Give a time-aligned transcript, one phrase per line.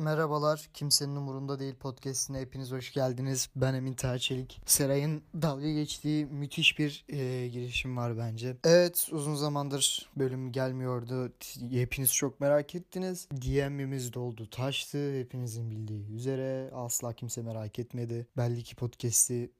[0.00, 3.48] Merhabalar, kimsenin umurunda değil podcastine hepiniz hoş geldiniz.
[3.56, 4.60] Ben Emin Terçelik.
[4.66, 8.56] Seray'ın dalga geçtiği müthiş bir e, girişim var bence.
[8.64, 11.32] Evet, uzun zamandır bölüm gelmiyordu.
[11.70, 13.28] Hepiniz çok merak ettiniz.
[13.30, 15.18] DM'imiz doldu, taştı.
[15.20, 18.26] Hepinizin bildiği üzere asla kimse merak etmedi.
[18.36, 19.50] Belli ki podcast'i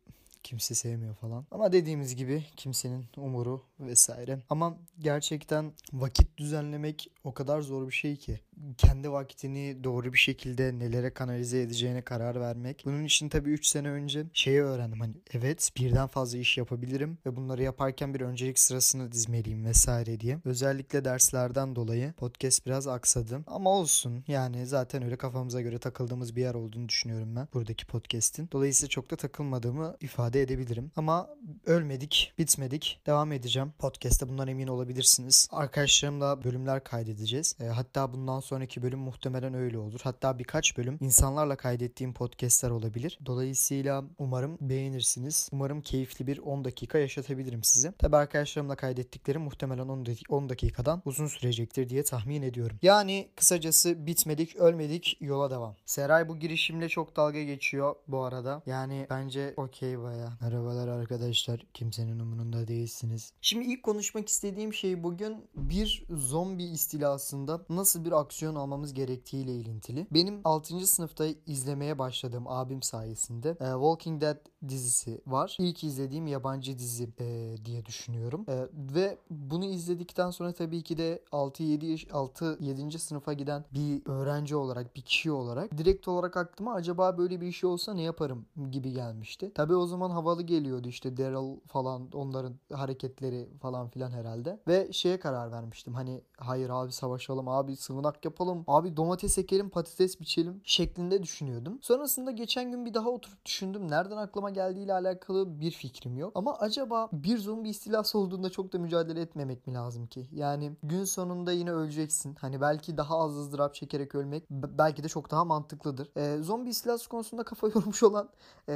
[0.43, 1.47] kimse sevmiyor falan.
[1.51, 4.39] Ama dediğimiz gibi kimsenin umuru vesaire.
[4.51, 8.41] Ama gerçekten vakit düzenlemek o kadar zor bir şey ki
[8.79, 12.83] kendi vaktini doğru bir şekilde nelere kanalize edeceğine karar vermek.
[12.87, 15.01] Bunun için tabii 3 sene önce şeyi öğrendim.
[15.01, 20.39] Hani evet birden fazla iş yapabilirim ve bunları yaparken bir öncelik sırasını dizmeliyim vesaire diye.
[20.45, 23.41] Özellikle derslerden dolayı podcast biraz aksadı.
[23.47, 28.49] Ama olsun yani zaten öyle kafamıza göre takıldığımız bir yer olduğunu düşünüyorum ben buradaki podcast'in.
[28.53, 30.91] Dolayısıyla çok da takılmadığımı ifade edebilirim.
[30.97, 31.29] Ama
[31.67, 33.01] ölmedik, bitmedik.
[33.07, 33.73] Devam edeceğim.
[33.79, 35.49] Podcast'te bundan emin olabilirsiniz.
[35.53, 37.57] Arkadaşlarımla bölümler kaydedeceğiz.
[37.61, 40.01] E, hatta bundan sonraki bölüm muhtemelen öyle olur.
[40.03, 43.19] Hatta birkaç bölüm insanlarla kaydettiğim podcastler olabilir.
[43.27, 45.49] Dolayısıyla umarım beğenirsiniz.
[45.53, 47.93] Umarım keyifli bir 10 dakika yaşatabilirim size.
[47.93, 49.89] Tabi arkadaşlarımla kaydettiklerim muhtemelen
[50.29, 52.79] 10 dakikadan uzun sürecektir diye tahmin ediyorum.
[52.83, 55.77] Yani kısacası bitmedik, ölmedik, yola devam.
[55.87, 58.63] Seray bu girişimle çok dalga geçiyor bu arada.
[58.67, 60.33] Yani bence okey baya.
[60.41, 61.67] Merhabalar arkadaşlar.
[61.75, 63.33] Kimsenin umurunda değilsiniz.
[63.41, 69.55] Şimdi ilk konuşmak istediğim şey bugün bir zombi istilasında nasıl bir aksiyon aksiyon almamız gerektiğiyle
[69.55, 70.07] ilintili.
[70.11, 70.87] Benim 6.
[70.87, 74.37] sınıfta izlemeye başladığım abim sayesinde e, Walking Dead
[74.69, 75.57] dizisi var.
[75.61, 78.45] İlk izlediğim yabancı dizi e, diye düşünüyorum.
[78.49, 82.99] E, ve bunu izledikten sonra tabii ki de 6-7 6 7.
[82.99, 87.71] sınıfa giden bir öğrenci olarak, bir kişi olarak direkt olarak aklıma acaba böyle bir şey
[87.71, 89.53] olsa ne yaparım gibi gelmişti.
[89.55, 94.61] Tabii o zaman havalı geliyordu işte Daryl falan onların hareketleri falan filan herhalde.
[94.69, 95.95] Ve şeye karar vermiştim.
[95.95, 98.65] Hani hayır abi savaşalım abi sığınak yapalım.
[98.67, 101.79] Abi domates ekelim patates biçelim şeklinde düşünüyordum.
[101.83, 103.91] Sonrasında geçen gün bir daha oturup düşündüm.
[103.91, 106.33] Nereden aklıma geldiğiyle alakalı bir fikrim yok.
[106.35, 110.29] Ama acaba bir zombi istilası olduğunda çok da mücadele etmemek mi lazım ki?
[110.33, 112.35] Yani gün sonunda yine öleceksin.
[112.41, 116.11] Hani belki daha az ızdırap çekerek ölmek belki de çok daha mantıklıdır.
[116.17, 118.29] Ee, zombi istilası konusunda kafa yormuş olan
[118.69, 118.75] e,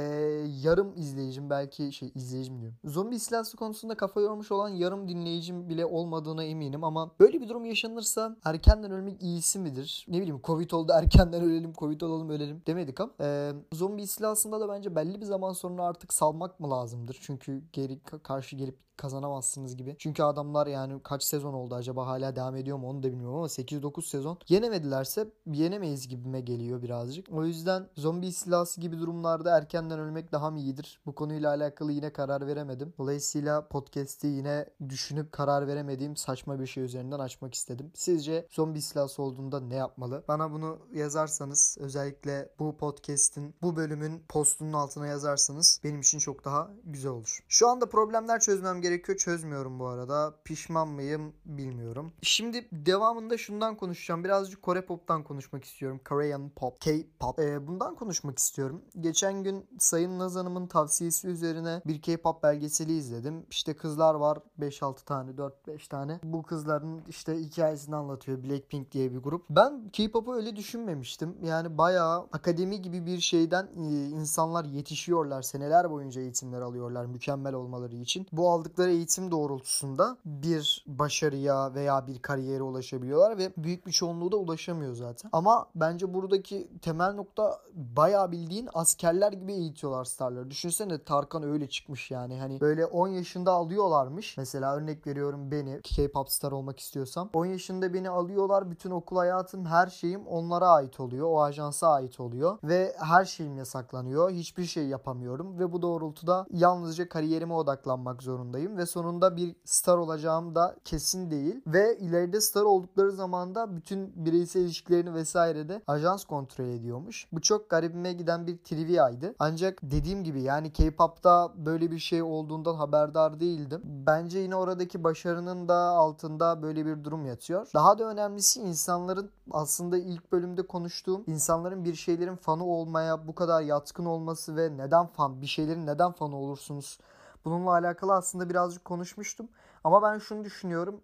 [0.63, 2.77] yarım izleyicim belki şey izleyicim diyorum.
[2.85, 7.65] Zombi istilası konusunda kafa yormuş olan yarım dinleyicim bile olmadığına eminim ama böyle bir durum
[7.65, 10.05] yaşanırsa erkenden ölmek iyisi midir?
[10.07, 14.69] Ne bileyim Covid oldu erkenden ölelim, Covid olalım ölelim demedik ama e, zombi istilasında da
[14.69, 17.17] bence belli bir zaman sonra artık salmak mı lazımdır?
[17.21, 19.95] Çünkü geri karşı gelip kazanamazsınız gibi.
[19.99, 23.45] Çünkü adamlar yani kaç sezon oldu acaba hala devam ediyor mu onu da bilmiyorum ama
[23.45, 27.27] 8-9 sezon yenemedilerse yenemeyiz gibime geliyor birazcık.
[27.31, 31.01] O yüzden zombi istilası gibi durumlarda erkenden ölmek daha mı iyidir?
[31.05, 32.93] Bu konuyla alakalı yine karar veremedim.
[32.97, 37.91] Dolayısıyla podcast'i yine düşünüp karar veremediğim saçma bir şey üzerinden açmak istedim.
[37.95, 40.23] Sizce zombi istilası olduğunda ne yapmalı?
[40.27, 46.71] Bana bunu yazarsanız özellikle bu podcast'in bu bölümün postunun altına yazarsanız benim için çok daha
[46.83, 47.39] güzel olur.
[47.47, 49.17] Şu anda problemler çözmem gerekiyor.
[49.17, 50.35] Çözmüyorum bu arada.
[50.43, 52.13] Pişman mıyım bilmiyorum.
[52.21, 54.23] Şimdi devamında şundan konuşacağım.
[54.23, 55.99] Birazcık Kore pop'tan konuşmak istiyorum.
[56.09, 57.39] Korean pop, K-pop.
[57.39, 58.81] Ee, bundan konuşmak istiyorum.
[58.99, 63.45] Geçen gün Sayın Naz Hanım'ın tavsiyesi üzerine bir K-pop belgeseli izledim.
[63.49, 66.19] İşte kızlar var 5-6 tane, 4-5 tane.
[66.23, 68.43] Bu kızların işte hikayesini anlatıyor.
[68.43, 69.45] Blackpink diye bir grup.
[69.49, 71.37] Ben K-pop'u öyle düşünmemiştim.
[71.43, 75.41] Yani bayağı akademi gibi bir şeyden e, insanlar yetişiyorlar.
[75.41, 78.27] Seneler boyunca eğitimler alıyorlar mükemmel olmaları için.
[78.31, 84.31] Bu aldık aldıkları eğitim doğrultusunda bir başarıya veya bir kariyere ulaşabiliyorlar ve büyük bir çoğunluğu
[84.31, 85.29] da ulaşamıyor zaten.
[85.33, 90.51] Ama bence buradaki temel nokta bayağı bildiğin askerler gibi eğitiyorlar starları.
[90.51, 92.39] Düşünsene Tarkan öyle çıkmış yani.
[92.39, 94.37] Hani böyle 10 yaşında alıyorlarmış.
[94.37, 97.29] Mesela örnek veriyorum beni K-pop star olmak istiyorsam.
[97.33, 98.71] 10 yaşında beni alıyorlar.
[98.71, 101.27] Bütün okul hayatım her şeyim onlara ait oluyor.
[101.27, 102.57] O ajansa ait oluyor.
[102.63, 104.31] Ve her şeyim yasaklanıyor.
[104.31, 105.59] Hiçbir şey yapamıyorum.
[105.59, 111.31] Ve bu doğrultuda yalnızca kariyerime odaklanmak zorundayım zorundayım ve sonunda bir star olacağım da kesin
[111.31, 111.61] değil.
[111.67, 117.27] Ve ileride star oldukları zaman da bütün bireysel ilişkilerini vesaire de ajans kontrol ediyormuş.
[117.31, 119.35] Bu çok garibime giden bir triviaydı.
[119.39, 123.81] Ancak dediğim gibi yani K-pop'ta böyle bir şey olduğundan haberdar değildim.
[123.83, 127.67] Bence yine oradaki başarının da altında böyle bir durum yatıyor.
[127.73, 133.61] Daha da önemlisi insanların aslında ilk bölümde konuştuğum insanların bir şeylerin fanı olmaya bu kadar
[133.61, 136.99] yatkın olması ve neden fan bir şeylerin neden fanı olursunuz
[137.45, 139.47] Bununla alakalı aslında birazcık konuşmuştum.
[139.85, 141.01] Ama ben şunu düşünüyorum.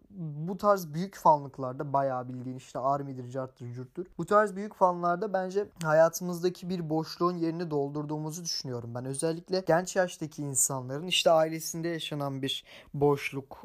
[0.48, 4.06] Bu tarz büyük fanlıklarda bayağı bildiğin işte Army'dir, Cart'tır, Curt'tur.
[4.18, 8.96] Bu tarz büyük fanlarda bence hayatımızdaki bir boşluğun yerini doldurduğumuzu düşünüyorum.
[8.96, 13.64] Ben özellikle genç yaştaki insanların işte ailesinde yaşanan bir boşluk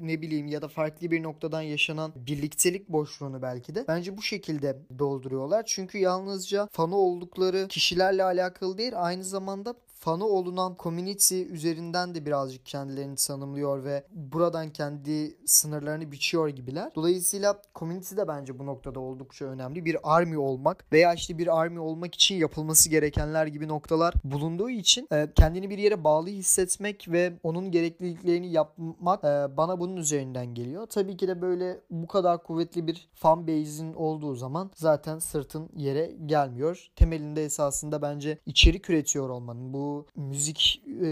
[0.00, 4.78] ne bileyim ya da farklı bir noktadan yaşanan birliktelik boşluğunu belki de bence bu şekilde
[4.98, 5.62] dolduruyorlar.
[5.66, 12.66] Çünkü yalnızca fanı oldukları kişilerle alakalı değil aynı zamanda fanı olunan community üzerinden de birazcık
[12.66, 16.92] kendilerini tanımlıyor ve buradan kendi sınırlarını biçiyor gibiler.
[16.94, 19.84] Dolayısıyla community de bence bu noktada oldukça önemli.
[19.84, 25.08] Bir army olmak veya işte bir army olmak için yapılması gerekenler gibi noktalar bulunduğu için
[25.12, 30.86] e, kendini bir yere bağlı hissetmek ve onun gerekliliklerini yapmak e, bana bunun üzerinden geliyor.
[30.86, 36.12] Tabii ki de böyle bu kadar kuvvetli bir fan base'in olduğu zaman zaten sırtın yere
[36.26, 36.90] gelmiyor.
[36.96, 39.85] Temelinde esasında bence içerik üretiyor olmanın bu
[40.16, 41.06] müzik e,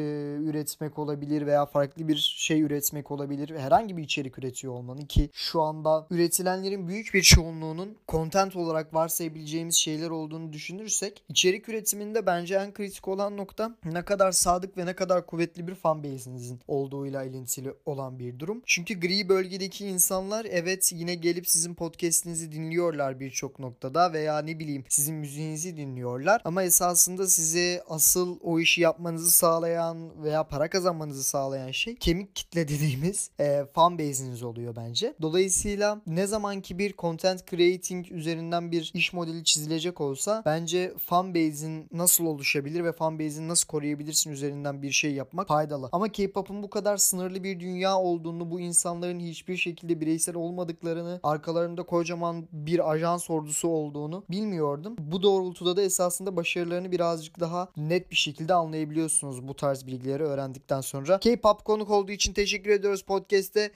[0.44, 3.58] üretmek olabilir veya farklı bir şey üretmek olabilir.
[3.58, 9.74] Herhangi bir içerik üretiyor olmanın ki şu anda üretilenlerin büyük bir çoğunluğunun content olarak varsayabileceğimiz
[9.74, 14.92] şeyler olduğunu düşünürsek içerik üretiminde bence en kritik olan nokta ne kadar sadık ve ne
[14.92, 18.62] kadar kuvvetli bir fan base'inizin olduğuyla ilintili olan bir durum.
[18.66, 24.84] Çünkü gri bölgedeki insanlar evet yine gelip sizin podcast'inizi dinliyorlar birçok noktada veya ne bileyim
[24.88, 31.70] sizin müziğinizi dinliyorlar ama esasında size asıl o işi yapmanızı sağlayan veya para kazanmanızı sağlayan
[31.70, 35.14] şey kemik kitle dediğimiz e, fan base'iniz oluyor bence.
[35.22, 41.34] Dolayısıyla ne zaman ki bir content creating üzerinden bir iş modeli çizilecek olsa bence fan
[41.34, 45.88] base'in nasıl oluşabilir ve fan base'ini nasıl koruyabilirsin üzerinden bir şey yapmak faydalı.
[45.92, 51.82] Ama K-pop'un bu kadar sınırlı bir dünya olduğunu, bu insanların hiçbir şekilde bireysel olmadıklarını, arkalarında
[51.82, 54.96] kocaman bir ajans ordusu olduğunu bilmiyordum.
[54.98, 60.80] Bu doğrultuda da esasında başarılarını birazcık daha net bir şekilde anlayabiliyorsunuz bu tarz bilgileri öğrendikten
[60.80, 61.18] sonra.
[61.18, 63.70] K-pop konuk olduğu için teşekkür ediyoruz podcast'te.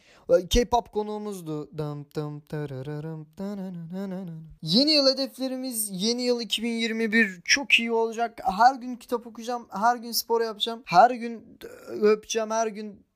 [0.51, 1.69] K-pop konuğumuzdu.
[4.63, 8.41] Yeni yıl hedeflerimiz yeni yıl 2021 çok iyi olacak.
[8.59, 9.67] Her gün kitap okuyacağım.
[9.71, 10.83] Her gün spor yapacağım.
[10.85, 11.59] Her gün
[11.89, 12.51] öpeceğim.
[12.51, 13.07] Her gün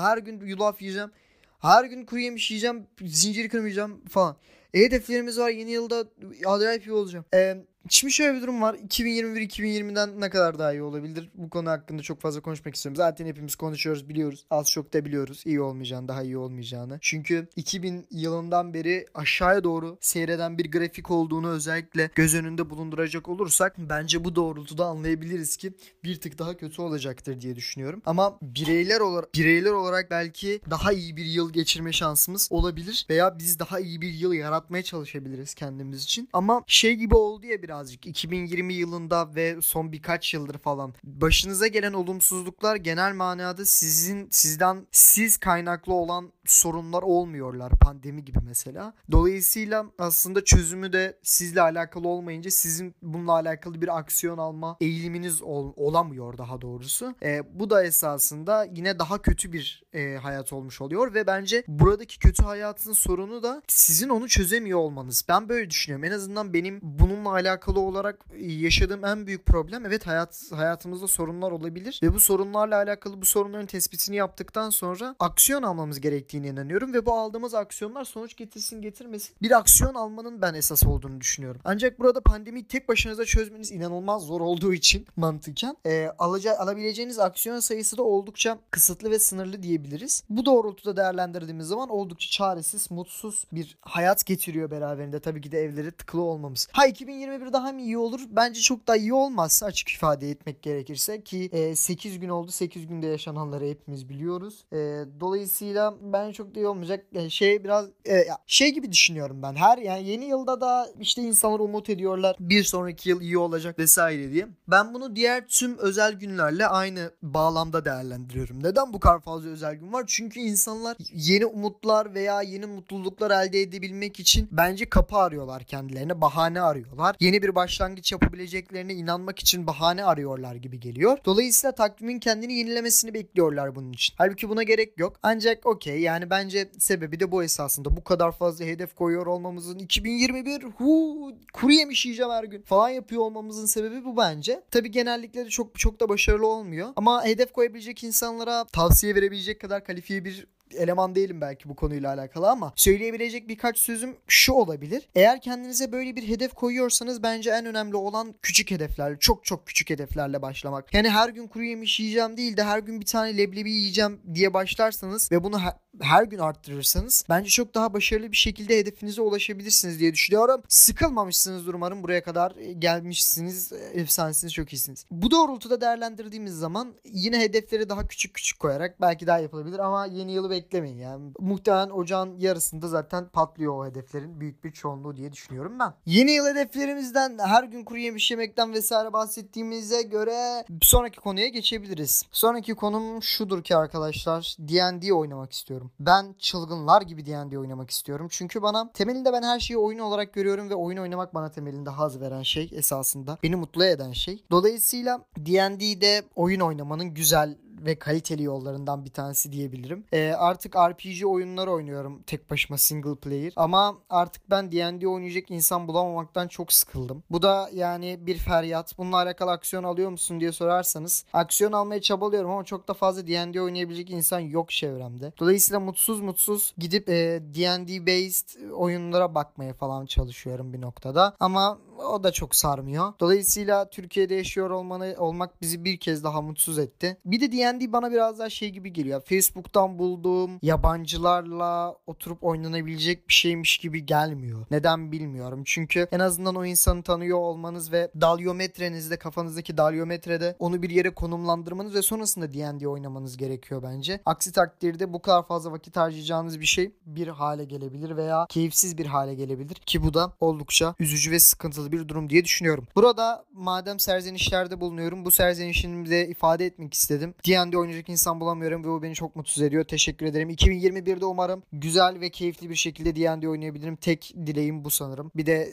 [0.00, 1.10] her gün yulaf yiyeceğim.
[1.58, 2.86] Her gün kuru yemiş yiyeceğim.
[3.02, 4.36] Zinciri kırmayacağım falan.
[4.74, 5.50] E, hedeflerimiz var.
[5.50, 6.04] Yeni yılda
[6.46, 7.24] acayip iyi olacağım.
[7.34, 7.56] E,
[7.90, 8.74] Şimdi şöyle bir durum var.
[8.74, 11.28] 2021-2020'den ne kadar daha iyi olabilir?
[11.34, 12.96] Bu konu hakkında çok fazla konuşmak istiyorum.
[12.96, 14.46] Zaten hepimiz konuşuyoruz biliyoruz.
[14.50, 15.42] Az çok da biliyoruz.
[15.46, 16.98] iyi olmayacağını, daha iyi olmayacağını.
[17.00, 23.74] Çünkü 2000 yılından beri aşağıya doğru seyreden bir grafik olduğunu özellikle göz önünde bulunduracak olursak
[23.78, 25.72] bence bu doğrultuda anlayabiliriz ki
[26.04, 28.02] bir tık daha kötü olacaktır diye düşünüyorum.
[28.06, 33.58] Ama bireyler olarak bireyler olarak belki daha iyi bir yıl geçirme şansımız olabilir veya biz
[33.58, 36.28] daha iyi bir yıl yaratmaya çalışabiliriz kendimiz için.
[36.32, 41.66] Ama şey gibi oldu ya biraz birazcık 2020 yılında ve son birkaç yıldır falan başınıza
[41.66, 48.94] gelen olumsuzluklar genel manada sizin sizden siz kaynaklı olan sorunlar olmuyorlar pandemi gibi mesela.
[49.10, 55.72] Dolayısıyla aslında çözümü de sizle alakalı olmayınca sizin bununla alakalı bir aksiyon alma eğiliminiz ol,
[55.76, 57.14] olamıyor daha doğrusu.
[57.22, 62.18] E, bu da esasında yine daha kötü bir e, hayat olmuş oluyor ve bence buradaki
[62.18, 65.24] kötü hayatın sorunu da sizin onu çözemiyor olmanız.
[65.28, 66.04] Ben böyle düşünüyorum.
[66.04, 72.00] En azından benim bununla alakalı olarak yaşadığım en büyük problem evet hayat hayatımızda sorunlar olabilir
[72.02, 77.06] ve bu sorunlarla alakalı bu sorunların tespitini yaptıktan sonra aksiyon almamız gerektiği gerektiğine inanıyorum ve
[77.06, 81.60] bu aldığımız aksiyonlar sonuç getirsin getirmesin bir aksiyon almanın ben esas olduğunu düşünüyorum.
[81.64, 87.60] Ancak burada pandemiyi tek başınıza çözmeniz inanılmaz zor olduğu için mantıken e, alaca, alabileceğiniz aksiyon
[87.60, 90.24] sayısı da oldukça kısıtlı ve sınırlı diyebiliriz.
[90.30, 95.20] Bu doğrultuda değerlendirdiğimiz zaman oldukça çaresiz, mutsuz bir hayat getiriyor beraberinde.
[95.20, 96.68] Tabii ki de evlere tıkılı olmamız.
[96.72, 98.20] Ha 2021 daha mı iyi olur?
[98.30, 102.50] Bence çok da iyi olmaz açık ifade etmek gerekirse ki e, 8 gün oldu.
[102.50, 104.64] 8 günde yaşananları hepimiz biliyoruz.
[104.72, 104.76] E,
[105.20, 107.06] dolayısıyla ben çok da iyi olmayacak.
[107.12, 109.54] Yani şey biraz e, şey gibi düşünüyorum ben.
[109.54, 112.36] Her yani yeni yılda da işte insanlar umut ediyorlar.
[112.40, 114.48] Bir sonraki yıl iyi olacak vesaire diye.
[114.68, 118.62] Ben bunu diğer tüm özel günlerle aynı bağlamda değerlendiriyorum.
[118.62, 120.04] Neden bu kadar fazla özel gün var?
[120.06, 126.20] Çünkü insanlar yeni umutlar veya yeni mutluluklar elde edebilmek için bence kapı arıyorlar kendilerine.
[126.20, 127.16] Bahane arıyorlar.
[127.20, 131.18] Yeni bir başlangıç yapabileceklerine inanmak için bahane arıyorlar gibi geliyor.
[131.24, 134.14] Dolayısıyla takvimin kendini yenilemesini bekliyorlar bunun için.
[134.18, 135.16] Halbuki buna gerek yok.
[135.22, 137.96] Ancak okey yani bence sebebi de bu esasında.
[137.96, 143.22] Bu kadar fazla hedef koyuyor olmamızın 2021 hu kuru yemiş yiyeceğim her gün falan yapıyor
[143.22, 144.62] olmamızın sebebi bu bence.
[144.70, 146.88] Tabi genellikle de çok çok da başarılı olmuyor.
[146.96, 152.50] Ama hedef koyabilecek insanlara tavsiye verebilecek kadar kalifiye bir eleman değilim belki bu konuyla alakalı
[152.50, 155.08] ama söyleyebilecek birkaç sözüm şu olabilir.
[155.14, 159.18] Eğer kendinize böyle bir hedef koyuyorsanız bence en önemli olan küçük hedefler.
[159.18, 160.94] Çok çok küçük hedeflerle başlamak.
[160.94, 164.54] Yani her gün kuru yemiş yiyeceğim değil de her gün bir tane leblebi yiyeceğim diye
[164.54, 165.58] başlarsanız ve bunu
[166.00, 170.62] her gün arttırırsanız bence çok daha başarılı bir şekilde hedefinize ulaşabilirsiniz diye düşünüyorum.
[170.68, 173.72] Sıkılmamışsınızdır umarım buraya kadar gelmişsiniz.
[173.94, 175.06] Efsanesiniz çok iyisiniz.
[175.10, 180.32] Bu doğrultuda değerlendirdiğimiz zaman yine hedefleri daha küçük küçük koyarak belki daha yapılabilir ama yeni
[180.32, 181.32] yılı beklemeyin yani.
[181.38, 185.94] Muhtemelen ocağın yarısında zaten patlıyor o hedeflerin büyük bir çoğunluğu diye düşünüyorum ben.
[186.06, 192.24] Yeni yıl hedeflerimizden her gün kuru yemiş yemekten vesaire bahsettiğimize göre sonraki konuya geçebiliriz.
[192.30, 195.87] Sonraki konum şudur ki arkadaşlar D&D oynamak istiyorum.
[196.00, 198.26] Ben çılgınlar gibi D&D oynamak istiyorum.
[198.30, 202.20] Çünkü bana temelinde ben her şeyi oyun olarak görüyorum ve oyun oynamak bana temelinde haz
[202.20, 203.38] veren şey esasında.
[203.42, 204.44] Beni mutlu eden şey.
[204.50, 210.04] Dolayısıyla D&D'de oyun oynamanın güzel ve kaliteli yollarından bir tanesi diyebilirim.
[210.12, 213.52] E, artık RPG oyunlar oynuyorum tek başıma single player.
[213.56, 217.22] Ama artık ben D&D oynayacak insan bulamamaktan çok sıkıldım.
[217.30, 218.98] Bu da yani bir feryat.
[218.98, 223.62] Bununla alakalı aksiyon alıyor musun diye sorarsanız aksiyon almaya çabalıyorum ama çok da fazla D&D
[223.62, 225.32] oynayabilecek insan yok çevremde.
[225.38, 231.36] Dolayısıyla mutsuz mutsuz gidip e, D&D based oyunlara bakmaya falan çalışıyorum bir noktada.
[231.40, 233.12] Ama o da çok sarmıyor.
[233.20, 237.16] Dolayısıyla Türkiye'de yaşıyor olmanı, olmak bizi bir kez daha mutsuz etti.
[237.24, 239.22] Bir de D&D bana biraz daha şey gibi geliyor.
[239.24, 244.66] Facebook'tan bulduğum yabancılarla oturup oynanabilecek bir şeymiş gibi gelmiyor.
[244.70, 245.62] Neden bilmiyorum.
[245.64, 251.94] Çünkü en azından o insanı tanıyor olmanız ve dalyometrenizde kafanızdaki dalyometrede onu bir yere konumlandırmanız
[251.94, 254.20] ve sonrasında D&D oynamanız gerekiyor bence.
[254.26, 259.06] Aksi takdirde bu kadar fazla vakit harcayacağınız bir şey bir hale gelebilir veya keyifsiz bir
[259.06, 262.86] hale gelebilir ki bu da oldukça üzücü ve sıkıntılı alakalı bir durum diye düşünüyorum.
[262.96, 267.34] Burada madem serzenişlerde bulunuyorum bu serzenişimi de ifade etmek istedim.
[267.46, 269.84] D&D oynayacak insan bulamıyorum ve bu beni çok mutsuz ediyor.
[269.84, 270.50] Teşekkür ederim.
[270.50, 273.96] 2021'de umarım güzel ve keyifli bir şekilde D&D oynayabilirim.
[273.96, 275.30] Tek dileğim bu sanırım.
[275.36, 275.70] Bir de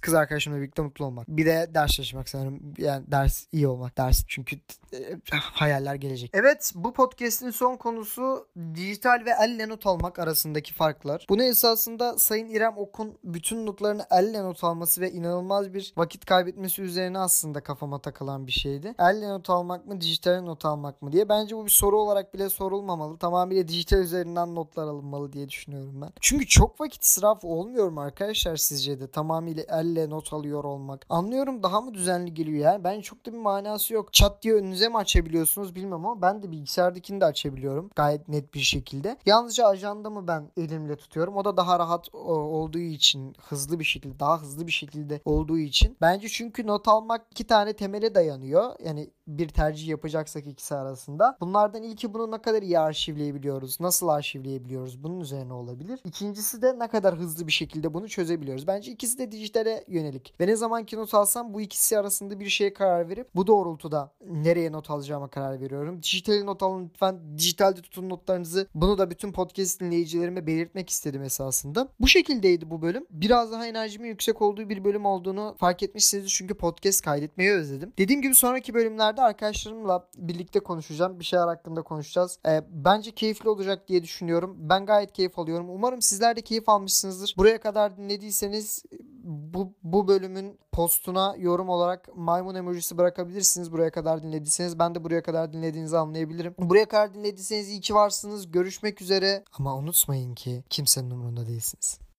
[0.00, 1.28] kız arkadaşımla birlikte mutlu olmak.
[1.28, 2.74] Bir de ders çalışmak sanırım.
[2.78, 3.98] Yani ders iyi olmak.
[3.98, 4.56] Ders çünkü
[4.92, 6.30] e, hayaller gelecek.
[6.34, 11.26] Evet bu podcast'in son konusu dijital ve elle not almak arasındaki farklar.
[11.28, 16.24] Bunu esasında Sayın İrem Okun bütün notlarını elle not alması ve inanılmaz inanılmaz bir vakit
[16.24, 18.94] kaybetmesi üzerine aslında kafama takılan bir şeydi.
[18.98, 21.28] Elle not almak mı dijital not almak mı diye.
[21.28, 23.18] Bence bu bir soru olarak bile sorulmamalı.
[23.18, 26.10] Tamamıyla dijital üzerinden notlar alınmalı diye düşünüyorum ben.
[26.20, 29.10] Çünkü çok vakit israf olmuyor mu arkadaşlar sizce de?
[29.10, 31.06] Tamamıyla elle not alıyor olmak.
[31.08, 32.84] Anlıyorum daha mı düzenli geliyor yani.
[32.84, 34.12] Ben çok da bir manası yok.
[34.12, 37.90] Çat diye önünüze mi açabiliyorsunuz bilmem ama ben de bilgisayardakini de açabiliyorum.
[37.96, 39.16] Gayet net bir şekilde.
[39.26, 41.36] Yalnızca ajandamı ben elimle tutuyorum.
[41.36, 45.58] O da daha rahat olduğu için hızlı bir şekilde daha hızlı bir şekilde olduğu olduğu
[45.58, 45.96] için.
[46.00, 48.72] Bence çünkü not almak iki tane temele dayanıyor.
[48.84, 51.36] Yani bir tercih yapacaksak ikisi arasında.
[51.40, 53.80] Bunlardan ilki bunu ne kadar iyi arşivleyebiliyoruz?
[53.80, 55.04] Nasıl arşivleyebiliyoruz?
[55.04, 56.00] Bunun üzerine olabilir.
[56.04, 58.66] İkincisi de ne kadar hızlı bir şekilde bunu çözebiliyoruz.
[58.66, 60.34] Bence ikisi de dijitale yönelik.
[60.40, 64.12] Ve ne zaman ki not alsam bu ikisi arasında bir şeye karar verip bu doğrultuda
[64.26, 66.02] nereye not alacağıma karar veriyorum.
[66.02, 67.38] Dijitali not alın lütfen.
[67.38, 68.66] Dijitalde tutun notlarınızı.
[68.74, 71.88] Bunu da bütün podcast dinleyicilerime belirtmek istedim esasında.
[72.00, 73.06] Bu şekildeydi bu bölüm.
[73.10, 77.92] Biraz daha enerjimin yüksek olduğu bir bölüm olduğunu fark etmişsiniz çünkü podcast kaydetmeyi özledim.
[77.98, 81.20] Dediğim gibi sonraki bölümlerde arkadaşlarımla birlikte konuşacağım.
[81.20, 82.38] Bir şeyler hakkında konuşacağız.
[82.46, 84.56] E, bence keyifli olacak diye düşünüyorum.
[84.58, 85.70] Ben gayet keyif alıyorum.
[85.70, 87.34] Umarım sizler de keyif almışsınızdır.
[87.38, 88.84] Buraya kadar dinlediyseniz
[89.24, 93.72] bu, bu bölümün postuna yorum olarak maymun emojisi bırakabilirsiniz.
[93.72, 96.54] Buraya kadar dinlediyseniz ben de buraya kadar dinlediğinizi anlayabilirim.
[96.58, 98.52] Buraya kadar dinlediyseniz iyi ki varsınız.
[98.52, 99.44] Görüşmek üzere.
[99.58, 102.11] Ama unutmayın ki kimsenin umurunda değilsiniz.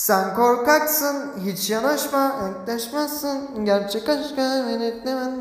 [0.00, 5.38] Sen korkaksın hiç yanaşma yaklaşmazsın gerçek aşka denetlemen